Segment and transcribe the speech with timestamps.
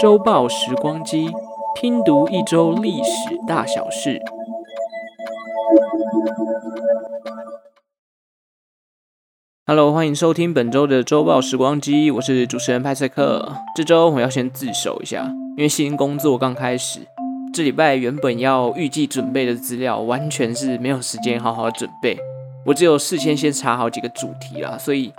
[0.00, 1.30] 周报时光机，
[1.74, 4.20] 拼读一周历史大小事。
[9.66, 13.56] Hello，欢迎收听本周的周报时光机，我是主持人派翠克。
[13.74, 17.00] 这周我要先自首一下，因为新工作刚开始，
[17.52, 22.18] 这礼拜原本要预计准备的资料，完全是没有时间好好准备。
[22.66, 25.12] 我只有事先先查好几个主题啦，所以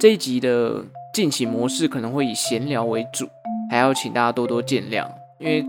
[0.00, 0.82] 这一集的
[1.12, 3.28] 进行模式可能会以闲聊为主，
[3.70, 5.06] 还要请大家多多见谅，
[5.38, 5.62] 因为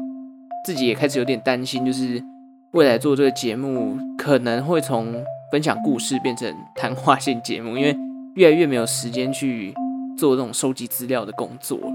[0.65, 2.23] 自己也开始有点担心，就是
[2.71, 5.21] 未来做这个节目可能会从
[5.51, 7.93] 分享故事变成谈话性节目，因为
[8.35, 9.73] 越来越没有时间去
[10.17, 11.91] 做这种收集资料的工作了。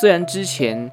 [0.00, 0.90] 虽然之前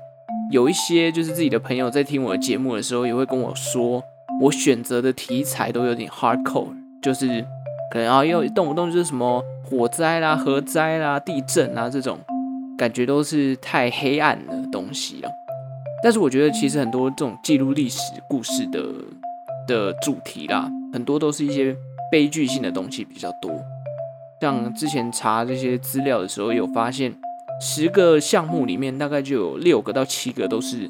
[0.52, 4.04] 有一些就是自己的朋友在听我的节目的时候，也会跟我说，
[4.42, 6.68] 我选择的题材都有点 hardcore，
[7.02, 7.44] 就是。
[7.92, 12.18] 可能啊，又动不动就是什么火灾啦、核灾啦、地震啊这种，
[12.78, 15.30] 感觉都是太黑暗的东西了。
[16.04, 18.84] 但是我觉得，其实很多这种记录历史故事的
[19.68, 21.76] 的主题啦，很多都是一些
[22.12, 23.52] 悲剧性的东西比较多。
[24.40, 27.14] 像之前查这些资料的时候，有发现
[27.60, 30.90] 十个项目里面，大概就有六个到七个都是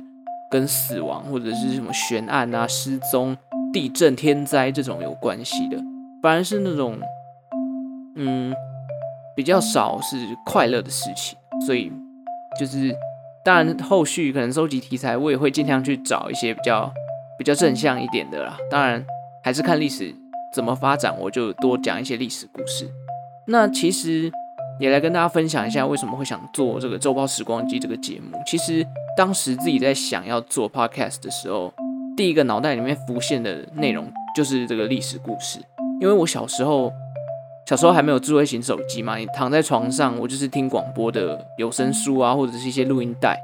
[0.51, 3.37] 跟死亡或者是什么悬案啊、失踪、
[3.71, 5.77] 地震、天灾这种有关系的。
[6.21, 6.97] 反而是那种，
[8.15, 8.53] 嗯，
[9.35, 11.91] 比较少是快乐的事情，所以
[12.59, 12.95] 就是，
[13.45, 16.91] 当然后续可能收集题材，我也会尽量去找一些比较
[17.37, 18.57] 比较正向一点的啦。
[18.69, 19.05] 当然
[19.43, 20.13] 还是看历史
[20.53, 22.89] 怎么发展，我就多讲一些历史故事。
[23.45, 24.31] 那其实
[24.79, 28.37] 也来跟大家分享一下，为什么会想做这个周报时光机这个节目。
[28.45, 31.71] 其实当时自己在想要做 podcast 的时候，
[32.17, 35.59] 第一个脑袋里面浮现的内容就是这个历史故事。
[35.99, 36.91] 因为我小时候，
[37.65, 43.37] 小时候还没有智慧型手机嘛，你躺在床上，我就是听广播的有声书啊，或者是一些录音带。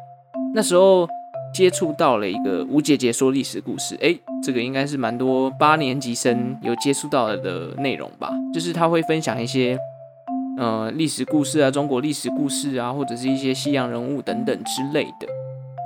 [0.54, 1.08] 那时候
[1.54, 9.78] 接触到了一个吴姐姐说历史故事，诶，这个应该是蛮多八年级生有接触到的内容吧，就是他会分享一些
[10.58, 15.28] 呃历史故事啊，中国历史故事啊，或者是一些西洋人物等等之类的。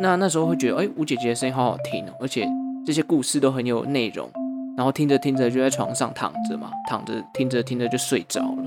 [0.02, 2.46] 那那时候会觉得，诶，吴姐姐的声音好好听哦，而且
[2.86, 4.30] 这些故事都很有内容。
[4.78, 8.64] 然后听着听着就在床上躺着嘛，躺着听着听着就睡着了。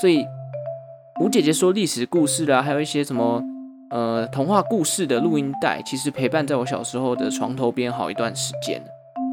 [0.00, 0.24] 所以
[1.20, 3.42] 吴姐姐说历史故事啦，还有一些什么
[3.90, 8.80] 呃童话故事的录音带，其实陪伴在我小时候的床头边好一段时间。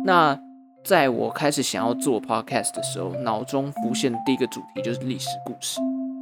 [0.03, 0.35] 那
[0.83, 5.79] 在我开始想要做 podcast 的时候，脑中浮现的第一个主题就是历史故事，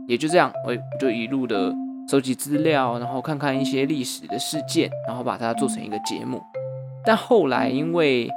[0.08, 1.74] 也就这样，我就一路的
[2.10, 6.42] 收集资料，然后看看一些历史的事件，然后把它做成一个节目。
[7.06, 8.30] 但后来因为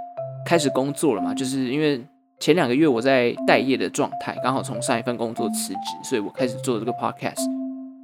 [0.47, 2.01] 开始工作了嘛，就是因为
[2.39, 7.45] 前两个月我在待业的状态，刚好从上一份工作辞职，所以我开始做这个 podcast，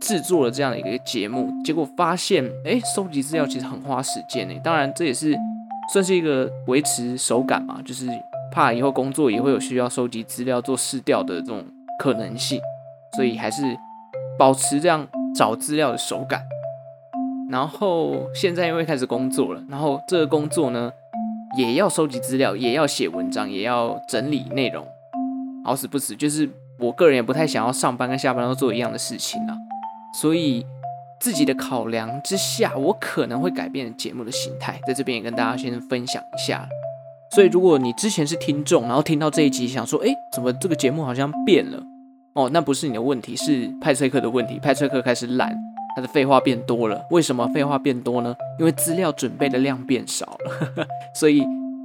[0.00, 1.48] 制作了这样的一个节目。
[1.64, 4.54] 结果发现，哎，收集资料其实很花时间呢。
[4.64, 5.38] 当然，这也是
[5.92, 8.06] 算是一个维持手感嘛，就是
[8.50, 11.64] 怕以后工作也会有需要收集资料做试调的这种
[11.98, 12.60] 可能性，
[13.14, 13.62] 所以还是
[14.38, 16.42] 保持这样找资料的手感。
[17.50, 20.90] 然后现在因为开始工作了，然后这个工作呢，
[21.56, 24.86] 也要收集资料，也要写文章，也要整理内容，
[25.64, 26.48] 好死不死，就是
[26.78, 29.56] 我个人也不太想要上班跟下班都做一样的事情啊，
[30.20, 30.64] 所以
[31.20, 36.66] 自己的考量之下，我可能会改变节目的形态，在这边也跟大家先分享一下。
[37.34, 41.82] 所以如果你之前是听众，然后听到这一集想说，诶，怎么这个节目好像变了？
[42.34, 45.71] 哦，那不是你的问题，是派翠克的问题，派翠克开始懒。
[45.94, 48.34] 他的废话变多了，为什么废话变多呢？
[48.58, 51.44] 因为资料准备的量变少了， 所以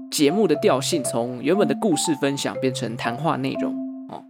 [0.09, 3.73] 节目的调性从原本的故事分享变成谈话内容
[4.09, 4.23] 哦。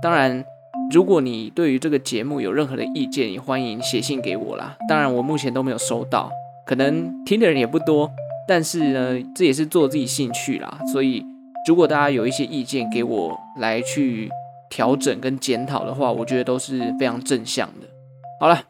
[0.00, 0.44] 当然，
[0.92, 4.76] 如果你对于这个节目有任何的意见，也欢迎写信给我啦。
[4.88, 6.30] 当然，我目前都没有收到，
[6.64, 8.08] 可能听的人也不多，
[8.46, 10.78] 但是呢，这也是做自己兴趣啦。
[10.92, 11.24] 所以，
[11.66, 14.30] 如果大家有一些意见给我来去
[14.70, 17.88] 调整跟检讨的话，我觉得都是非常正向的。
[18.38, 18.62] 好了。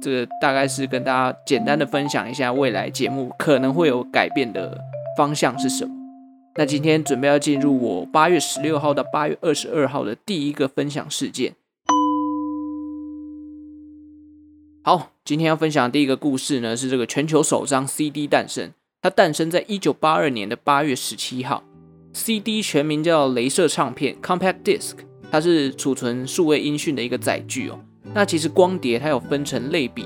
[0.00, 4.78] 这个大概是跟大家简单的分享一下未来节目可能会有改变的
[5.16, 5.92] 方向是什么。
[6.56, 11.54] 那今天准备要进入我八月十六号到八月二十二号的第一个分享事件。
[14.82, 18.72] 好，今天要分享的第一个故事呢，是这个全球首张 CD 诞生。
[19.00, 21.62] 它诞生在一九八二年的八月十七号。
[22.12, 24.94] CD 全名叫镭射唱片 （Compact Disc），
[25.30, 27.78] 它是储存数位音讯的一个载具哦。
[28.14, 30.04] 那其实光碟它有分成类比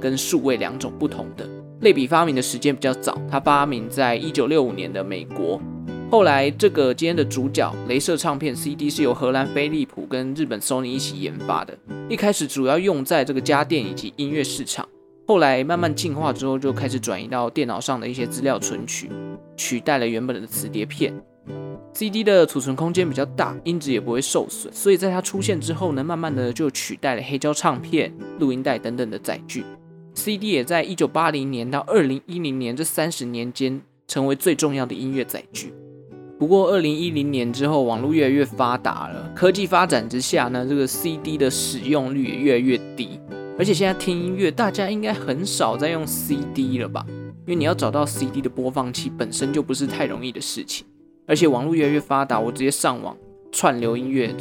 [0.00, 1.48] 跟数位两种不同的。
[1.80, 5.60] 类比发明的时间比较早，它发明在一九六五年的美国。
[6.10, 11.76] 后来这个今天的主角，镭射唱片 CD 是由荷兰飞利浦跟日本 Sony 一起研发的，
[12.08, 14.88] 一开始主要用在这个家电以及音乐市场，
[15.26, 19.10] 后来慢慢进化之后，就开始转移到电脑上的一些资料存取，
[19.56, 21.12] 取代了原本的磁碟片。
[21.94, 29.64] CD 的储存空间比较大，音质也不会受损，所以在它出现之后呢，慢慢的就取代了黑胶唱片、录音带等等的载具。
[30.12, 35.72] CD 也在一九八零年到二零一零年这三十年间，成为最重要的音乐载具。
[36.36, 43.20] 不过，二零一零年之后，网络越来越发达了，科技发展之下呢，这个 CD 的使用率也越来越低。
[43.56, 47.06] 而且现在听音乐，大家应该很少在用 CD 了吧？
[47.08, 50.84] 因为你要找到 CD 的播放器，本身就不是太容易的事情。
[51.26, 53.16] 而且网络越来越发达，我直接上网
[53.50, 54.34] 串流音乐，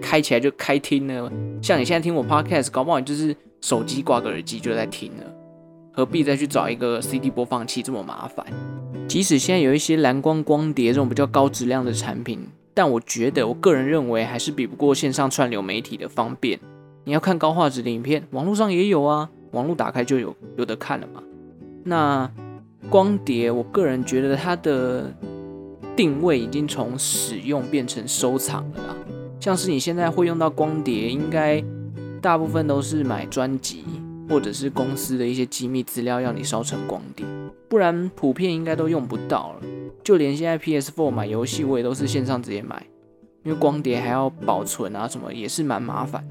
[0.00, 1.30] 开起来就开听了。
[1.62, 5.24] 像你现在听我 Podcast，搞不好你就是手机挂个耳机就在听了，
[5.92, 8.44] 何必再去找一个 CD 播放器这么麻烦？
[9.08, 16.58] 即使现在有一些蓝光光碟这种比较高质量的产品，但我觉得，我个人认为还是比不过线上串流媒体的方便。
[17.04, 21.22] 你要看高画质的影片，网络上也有啊，网络打开就有有得看了嘛。
[21.84, 22.28] 那
[22.90, 25.14] 光碟，我个人觉得它的
[25.96, 28.96] 定位已经从使用变成收藏了啦。
[29.40, 31.62] 像是你现在会用到光碟，应该
[32.20, 33.84] 大部分都是买专辑，
[34.28, 37.24] 或者是公司的一些机密资料要你烧成光碟。
[37.68, 39.60] 不然普遍应该都用不到了，
[40.04, 42.86] 就连现在 PS4 买游戏我也都是线上直接买，
[43.44, 46.24] 因为光碟还要保存啊什么也是蛮麻烦。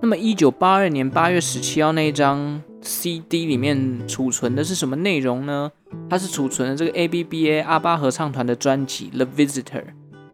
[0.00, 5.70] 那么一九八二年八月十七号那一张 CD 里面储存的是什么内容呢？
[6.08, 9.62] 它是储存了这个 ABBA 阿巴合唱团的专辑《The Visitor》。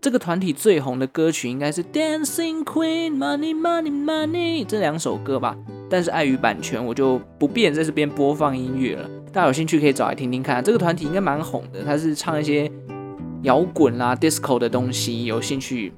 [0.01, 5.57] 这个团体最红的歌曲应该是《Dancing Queen》，Money Money Money 这两首歌吧。
[5.91, 9.09] 但是碍于版权，我就不便在这边播放音乐了。
[9.33, 10.63] 大家有兴趣可以找来听听看。
[10.63, 12.71] 这个团体应该蛮红的，它是唱一些
[13.43, 15.25] 摇滚啦、disco 的东西。
[15.25, 15.93] 有兴趣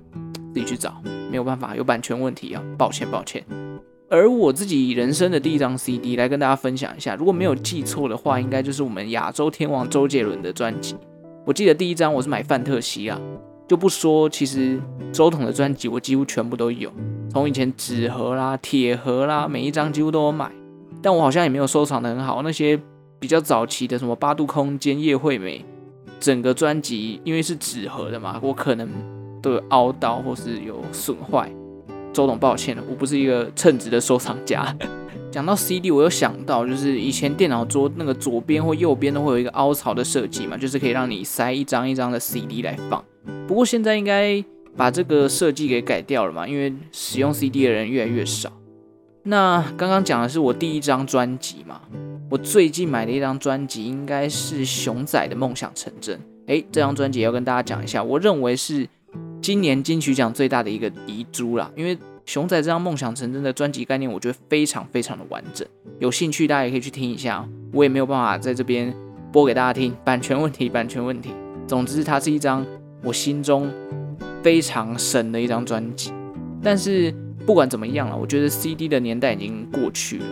[0.55, 3.45] 自己去找，没有办法，有版权问题啊，抱歉抱歉。
[4.11, 10.97] 而我自己人生的第一张 CD 来跟大家分享一下，如果没有记错的话，应该就是我们亚洲天王周杰伦的专辑。
[11.45, 13.21] 我记得第一张我是买范特西啊。
[13.69, 14.81] 就不说，其实
[15.13, 16.91] 周董的专辑我几乎全部都有，
[17.31, 20.51] 从以前纸盒啦、铁盒啦，每一张几乎都有买。
[21.03, 22.81] 但我好像也没有收藏得很好，那些
[23.19, 25.63] 比较早期的什么八度空间、叶惠美，
[26.19, 28.89] 整个专辑因为是纸盒的嘛，我可能
[29.43, 31.53] 都有凹到或是有损坏。
[32.13, 34.75] 周董抱歉了，我不是一个称职的收藏家。
[35.31, 43.05] 讲到 CD，我有想到就是以前电脑桌那个左边或右边都会有一个凹槽的设计嘛，就是可以让你塞一张一张的 CD 来放。
[43.47, 44.43] 不过现在应该
[44.75, 48.51] 把这个设计给改掉了嘛，因为使用 CD 的人越来越少。
[49.25, 51.83] 那刚刚讲的是我第一张专辑嘛，
[52.31, 56.17] 我最近买的一张专辑应该是熊仔的《梦想成真》。
[56.47, 58.89] 诶，这张专辑要跟大家讲一下，我认为是
[59.40, 61.96] 今年金曲奖最大的一个遗珠啦，因为
[62.26, 65.67] 熊仔这张《梦想成真》的专辑概念，我觉得非常非常的完整。
[65.99, 68.94] 有兴趣大家也可以去听一下，我也没有办法在这边
[69.32, 71.31] 播给大家听，版权问题，版权问题。
[71.67, 72.67] 总之，它是一张。
[73.05, 73.70] 我心中
[74.43, 76.12] 非常神的一张专辑，
[76.61, 77.14] 但是
[77.46, 80.26] 不管怎么样了，我觉得 CD 的年代已经过去了，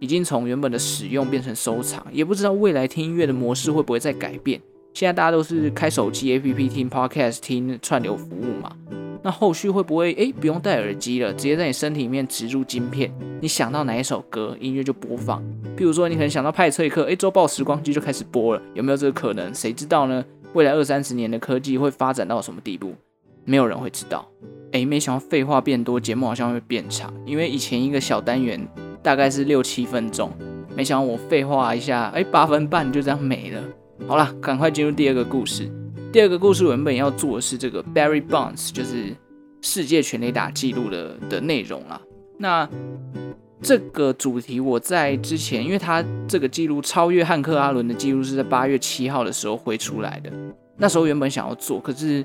[0.00, 4.60] 已经从原本的使用变成收藏，也不知道未来听音乐的模式会不会再改变。
[4.94, 8.70] 现在大家都是开手机 APP 听 Podcast 听串流服务嘛，
[9.24, 15.42] 那后续会不会诶不用戴耳机了，直接在你身体里面植入晶片，你想到哪一首歌，音乐就播放。
[15.76, 19.52] 譬如说你可能想到派翠克，诶周报时光机就开始播了，有没有这个可能？
[19.52, 20.24] 谁知道呢？
[20.52, 22.94] 未来二三十年的科技会发展到什么地步？
[23.44, 24.24] 没有人会知道。
[24.70, 27.12] 诶，没想到废话变多，节目好像会变长。
[27.26, 28.64] 因为以前一个小单元
[29.02, 30.30] 大概是六七分钟，
[30.76, 33.60] 没想到我废话一下，诶，八分半就这样没了。
[34.06, 35.66] 好了，赶快进入第二个故事。
[36.12, 39.16] 第二个故事原本要做的是这个 Barry Bonds，就是
[39.62, 42.00] 世界全垒打记录的的内容啦。
[42.38, 42.68] 那
[43.62, 50.30] 这个主题我在之前，因为他这个记录超越汉克阿伦的记录是在八月七号的时候会出来的。
[50.76, 52.22] 那时候原本想要做，可是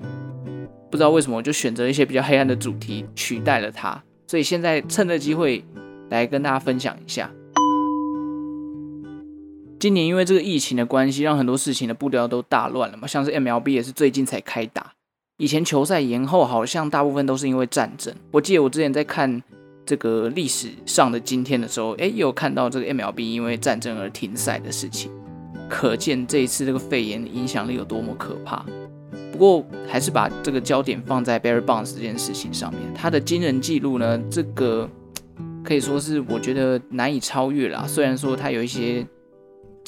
[0.91, 4.03] 不知道为什么我就选择一些比较黑暗的主题取代了它。
[4.27, 5.63] 所以现在趁这机会
[6.09, 7.31] 来跟大家分享一下。
[9.79, 14.93] 今年因为这个疫情的关系，让很多事情的步调都大乱了嘛，像是 MLB 也是最近才开打，
[15.37, 18.13] 以前球赛延后好像大部分都是因为战争。
[18.31, 19.41] 我记得我之前在看。
[19.85, 25.09] 这个历史上的今天的时候，哎，有看到这个 MLB 因为战争而停赛的事情，
[25.67, 28.63] 可见这一次这个肺炎的影响力有多么可怕。
[29.31, 34.87] 不过，还是把这个焦点放在 Barry Bonds 这件事情上面，他的惊人记录呢，这个
[35.63, 37.87] 可以说是我觉得难以超越啦。
[37.87, 39.03] 虽然说他有一些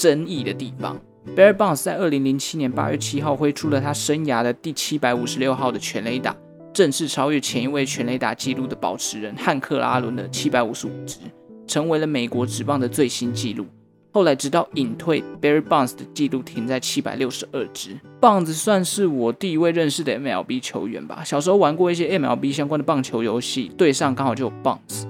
[0.01, 0.99] 争议的地方
[1.35, 6.35] ，Barry Bonds 在二零零七年八月七号挥出了他生涯的第七百五十六号的全垒打，
[6.73, 11.19] 正式超越前一位全垒打纪录的保持人汉克·拉伦的七百五十五支，
[11.67, 13.67] 成为了美国职棒的最新纪录。
[14.11, 17.95] 后来直到隐退，Barry Bonds 的纪录停在七百六十二支。
[18.19, 21.23] 棒子算是我第一位认识的 MLB 球员吧。
[21.23, 25.05] 小时候玩过一些 MLB 相关的棒球游戏，队上刚好就有棒子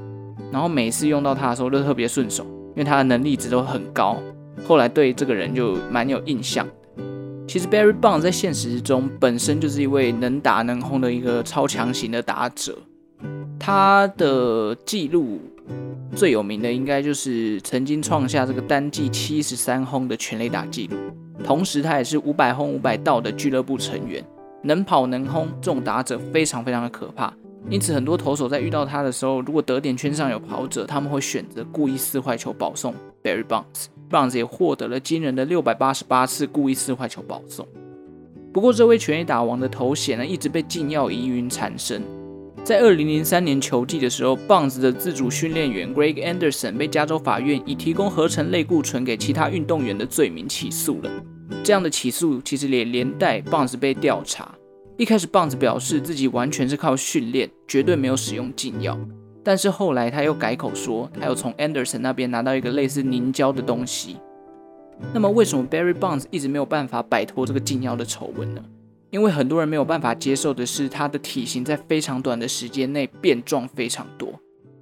[0.51, 4.21] 然后每次用到他的时候都特别顺手，因为他的能力值都很高。
[4.65, 6.67] 后来对这个人就蛮有印象。
[7.47, 12.77] 其实 Barry Bonds 在现实中本身就是一位能打能轰的一个超强型的打者，
[13.59, 15.39] 他的记录。
[16.13, 20.97] 最有名的应该就是曾经创下这个单季七十三轰的全垒打记录，
[21.41, 24.21] 同时他也是五百轰五百盗的俱乐部成员，
[24.61, 27.33] 能跑能轰，这种打者非常非常的可怕。
[27.69, 33.85] 因此，很多投手在遇到他的时候，如果得点圈上有跑者，他们会选择故意撕坏球保送 Barry Bonds。
[34.11, 37.65] 棒子也获得了惊人的六百八十八次故意四坏球保送。
[38.53, 42.03] 不过，这位全垒打王的头衔呢，一直被禁药疑云缠身。
[42.63, 51.09] 在二零零三年球季的时候棒子的自主训练员 Greg Anderson 被加州法院以提供合成类固醇给其他运动员的罪名起诉了。
[51.63, 54.53] 这样的起诉其实也连带棒子被调查。
[54.97, 58.95] 一开始棒子表示自己完全是靠训练，绝对没有使用禁药。
[59.43, 64.17] 但是后来他又改口说，他有从 Anderson 那边拿到一个类似凝胶的东西。
[65.13, 68.63] 那么，为什么 Barry Bonds 一直没有办法摆脱这个禁药的丑闻呢？
[69.09, 74.31] 因为很多人没有办法接受的是，他的体型在非常短的时间内变壮非常多。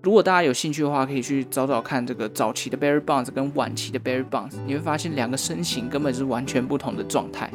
[0.03, 7.49] 如果大家有兴趣的话，可以去找找看这个早期的 Barry Bonds 跟晚期的 Barry Bonds，你会发现两个身形根本是完全不同的状态。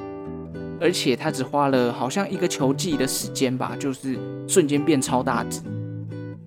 [0.80, 4.18] 而且他只花了好像一个球季的时间吧，就是
[4.49, 5.61] 瞬间变超大只。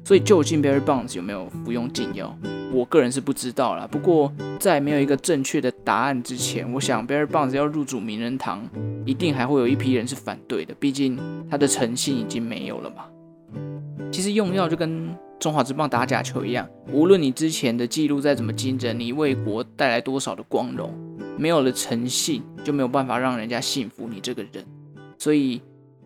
[0.07, 2.33] 所以究竟 Barry Bonds 有没有服用禁药？
[2.71, 8.65] 我个人是不知道啦，不过在没有一个正确的答案之前，我想 Barry Bonds 要入主名人堂，
[9.05, 10.73] 一定还会有一批人是反对的。
[10.75, 11.19] 毕竟
[11.51, 13.03] 他的诚信已经没有了嘛。
[14.09, 20.89] 其实用药就跟中华职棒打假球一样，无论你之前的记录再怎么惊人，你为国带来多少的光荣，
[21.37, 24.65] 没有了诚信，就没有办法让人家信服你这个人。
[25.17, 25.61] 所以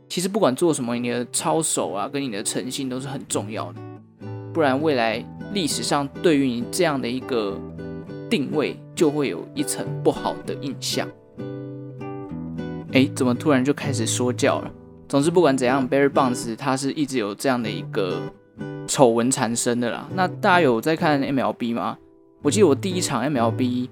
[0.09, 3.79] 其实不管做什么，你的操守啊，跟你的诚信都是很重要的。
[4.53, 7.57] 不然未来历史上对于你这样的一个
[8.29, 11.07] 定位，就会有一层不好的印象。
[12.93, 14.71] 哎，怎么突然就开始说教了？
[15.07, 18.21] 总之不管怎样，Barry Bonds 他是一直有这样的一个
[18.87, 20.07] 丑闻缠身的啦。
[20.13, 21.97] 那大家有在看 MLB 吗？
[22.41, 23.87] 我记得我第一场 MLB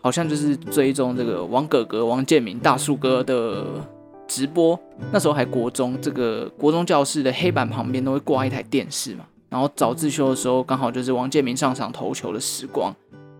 [0.00, 3.64] 好像就是追踪这个王哥哥王建民大树哥的
[4.26, 4.78] 直播，
[5.12, 9.24] 那时候还国中，这个国中教室的黑板旁边都会挂一台电视嘛。
[9.48, 12.94] 然后早自修的时候，刚好就是王建民上场投球的时光，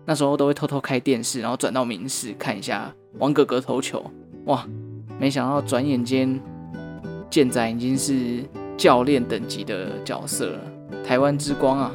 [0.05, 4.03] 那时候都会偷偷开电视，然后转到民视看一下王哥哥投球。
[4.45, 4.65] 哇，
[5.19, 6.39] 没想到转眼间
[7.29, 8.43] 健仔已经是
[8.77, 10.59] 教练等级的角色了，
[11.03, 11.91] 台湾之光啊！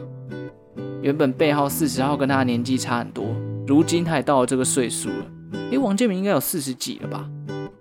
[1.00, 3.24] 原本背号四十号跟他的年纪差很多，
[3.66, 5.26] 如今他也到了这个岁数了。
[5.70, 7.28] 诶，王建民应该有四十几了吧？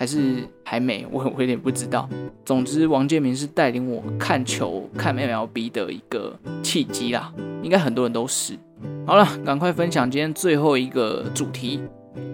[0.01, 2.09] 还是还没，我我有点不知道。
[2.43, 7.31] 总之，王建民是带领我看球、看 MLB 的一个契机啦，
[7.61, 8.57] 应该很多人都是。
[9.05, 11.79] 好了，赶快分享今天最后一个主题，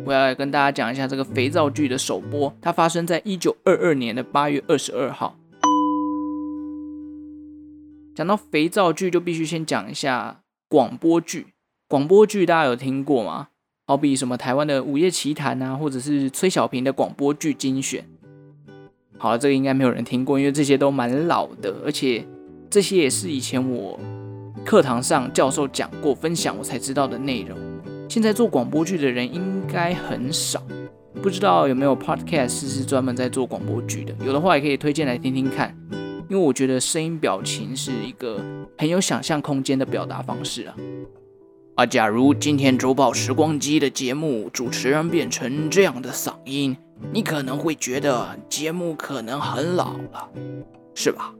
[0.05, 5.35] 我要来跟大家讲一下这个肥皂剧的首播，它发生在一九二二年的八月二十二号。
[8.15, 11.47] 讲到肥皂剧，就必须先讲一下广播剧。
[11.89, 13.49] 广播剧大家有听过吗？
[13.89, 18.03] 好比什么台湾的《午夜奇谈》啊，或者是崔小平的广播剧精选。
[19.17, 22.27] 好了，这个应该没有人听过，因为这些都蛮老的，而且
[22.69, 23.97] 这些也是以前我
[24.65, 27.57] 课堂上教授讲过、分享我才知道的内容。
[28.09, 30.61] 现在做广播剧的人应该很少，
[31.21, 34.13] 不知道有没有 podcast 是专门在做广播剧的？
[34.25, 35.73] 有的话也可以推荐来听听看，
[36.29, 38.43] 因为我觉得声音表情是一个
[38.77, 40.75] 很有想象空间的表达方式啊。
[41.77, 46.75] 啊，假如今天周报时光机的节目主持人变成这样的嗓音，
[47.13, 50.27] 你可能会觉得节目可能很老了，
[50.95, 51.35] 是吧？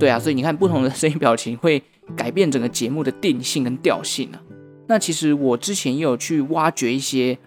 [0.00, 1.80] 对啊，所以你看，不同的声音表情会
[2.16, 4.42] 改变整个节目的定性跟调性啊。
[4.88, 7.38] 那其实我之前也有去挖掘一些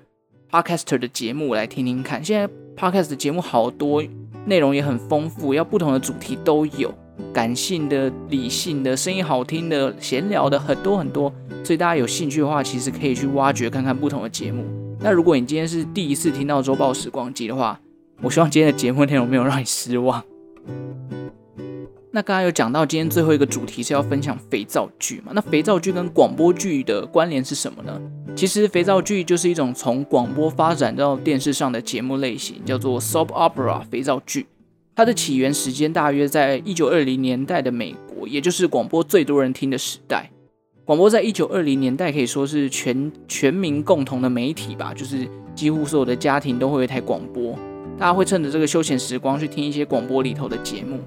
[0.50, 4.02] podcast 的节目来听听看，现在 podcast 的节目好多，
[4.46, 6.94] 内容也很丰富，要不同的主题都有。
[7.34, 11.32] 感性的、理性的、声音好听的、闲聊的很多很多，
[11.64, 14.64] 所以大家有兴趣的话，其实可以去挖掘看看不同的节目。
[15.00, 17.80] 那如果你今天是第一次听到周报时光机的话，
[18.22, 20.24] 我希望今天的节目内容没有让你失望。
[22.12, 25.34] 那刚刚有讲到今天最后一个主题是要分享肥皂剧嘛？
[25.36, 28.00] 那肥皂剧跟广播剧的关联是什么呢？
[28.38, 34.48] 其实肥皂剧就是一种从广播发展到电视上的节目类型，叫做 soap opera 肥皂剧。
[34.96, 40.32] 它的起源时间大约在一九二零年代的美国，也就是广播最多人听的时代。
[40.86, 47.54] 广播在一九二零年代可以说是全全民共同的媒体吧，就是几乎所有的家庭都会有一台广播，
[47.98, 51.00] 大家会趁着这个休闲时光去听一些广播里头的节目。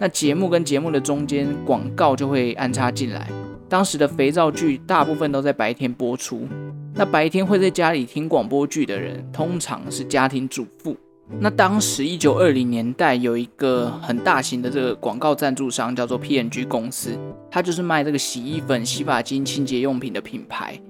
[0.00, 3.30] 那节目跟节目的中间广告就会安插进来。
[3.68, 6.48] 当时的肥皂剧大部分都在白天播出，
[6.94, 10.96] 那白天会在家里听广播剧的人通常是家庭主妇。
[11.40, 17.18] 那当时一九二零年代有一个很大型的这个广告赞助商叫做 PNG 公司，
[17.50, 20.80] 它就是卖这个洗衣粉、洗发精、清洁用品的品牌。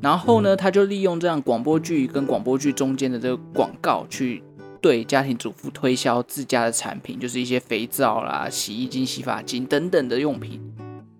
[0.00, 4.40] 然后呢，他就利用这样广播剧跟广播剧中间的这个广告，去
[4.80, 10.60] 对家庭主妇推销自家的产品，就是一些肥皂啦、洗衣精、洗发精等等的用品。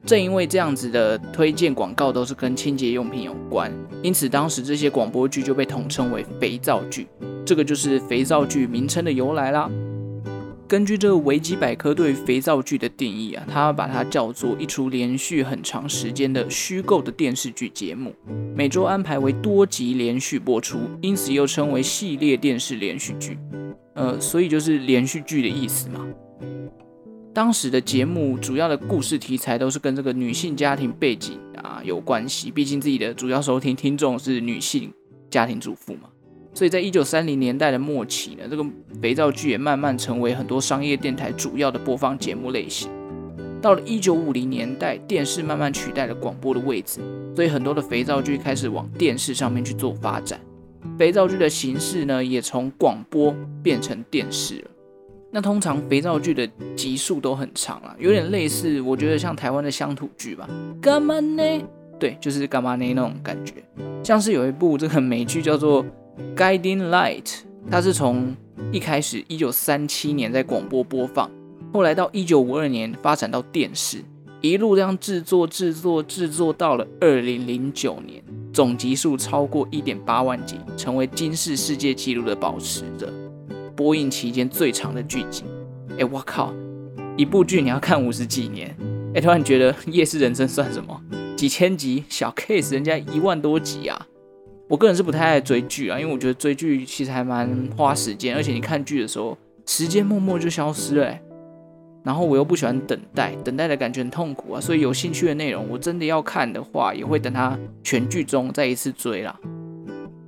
[0.04, 3.72] 正因为这样子的推荐广告都是跟清洁用品有关，
[4.04, 7.08] 因此当时这些广播剧就被统称为肥皂剧。
[7.46, 9.70] 这个就是肥皂剧名称的由来啦。
[10.68, 18.12] 根据这个维基百科对肥皂剧的定义啊，它把它叫做一出连续很长时间的虚构的电视剧节目，
[18.56, 23.38] 每周安排为多集连续播出，因此又称为系列电视连续剧。
[23.94, 26.04] 呃，所以就是连续剧的意思嘛。
[27.32, 34.92] 当时的节目主要的故事题材都是跟这个女性家庭背景啊有关系，毕竟自己的主要收听听众是女性
[35.30, 36.08] 家庭主妇嘛。
[36.56, 38.64] 所以在一九三零年代的末期呢，这个
[39.02, 42.90] 肥皂剧也慢慢成为很多商业电台主要的播放节目类型。
[43.60, 47.00] 到了一九五零年代，电视慢慢取代了广播的位置，
[47.34, 50.40] 所以很多的肥皂剧开始往电视上面去做发展。
[50.98, 54.70] 肥皂剧的形式呢，也从广播变成电视了。
[55.30, 60.48] 那通常肥皂剧的集数都很长啊，有点类似，我觉得像台湾的乡土剧吧。
[60.80, 61.42] 干嘛呢？
[62.00, 63.52] 对，就是干嘛呢那种感觉，
[64.02, 65.84] 像是有一部这个美剧叫做。
[66.34, 68.34] Guiding Light，它是从
[68.72, 71.30] 一开始一九三七年在广播播放，
[71.72, 74.02] 后来到一九五二年发展到电视，
[74.40, 83.12] 一路这样制作制作制作到了二零零九年，总集数超过一点八万集，成为今世世界纪录的保持者，
[83.74, 85.44] 播映期间最长的剧集。
[85.98, 86.52] 哎，我靠，
[87.16, 88.74] 一部剧你要看五十几年？
[89.14, 91.00] 哎，突然觉得《夜市人生》算什么？
[91.36, 94.06] 几千集小 case，人家一万多集啊！
[94.68, 101.16] 我个人是不太爱追剧啊，因为我觉得追剧其实还蛮花时间，而且你看剧的时候，时间默默就消失了。
[102.02, 109.38] 然后我又不喜欢等待，等待的感觉很痛苦啊，所以有兴趣的内容，我真的要看的话，也会等它全剧终再一次追啦。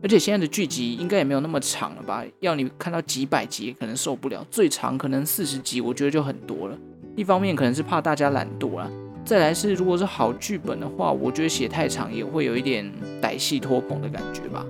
[0.01, 2.25] 而且现在的剧集应该也没有那么长了吧？
[2.41, 6.79] 要你看到几百集可能受不了，最长可能四十集，我觉得就很多了。
[7.17, 8.89] 一方面可能是怕大家懒惰啦。
[9.29, 14.65] 再来是，如果是好剧本的话，我觉得写太长也会有一点歹戏拖棚的感觉吧。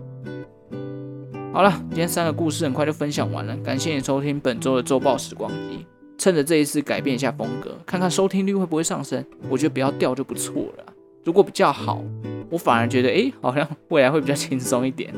[1.52, 5.86] 好了，今天三个故事很快就分享完了，感谢你收听本周的周报时光机。
[6.18, 10.92] 趁着这一次改变一下风格，看看收听率会不会上升，我觉得不要掉就不错了。
[11.24, 12.02] 如果比较好，
[12.50, 15.14] 我反而觉得诶，好像未来会比较轻松一点。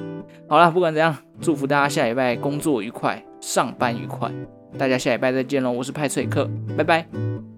[0.51, 4.31] 好了，不管怎样，祝福大家下礼拜工作愉快，上班愉快。
[4.77, 7.50] 大家下礼拜再见喽，我是派翠克，拜拜。